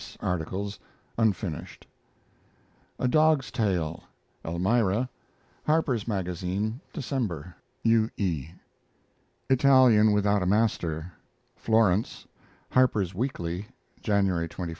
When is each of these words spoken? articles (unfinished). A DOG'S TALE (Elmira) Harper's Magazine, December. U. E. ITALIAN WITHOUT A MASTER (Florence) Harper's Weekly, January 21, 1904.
articles 0.19 0.79
(unfinished). 1.15 1.85
A 2.97 3.07
DOG'S 3.07 3.51
TALE 3.51 4.03
(Elmira) 4.43 5.07
Harper's 5.67 6.07
Magazine, 6.07 6.79
December. 6.91 7.53
U. 7.83 8.09
E. 8.17 8.47
ITALIAN 9.47 10.11
WITHOUT 10.11 10.41
A 10.41 10.47
MASTER 10.47 11.11
(Florence) 11.55 12.25
Harper's 12.71 13.13
Weekly, 13.13 13.67
January 14.01 14.47
21, 14.47 14.69
1904. 14.69 14.69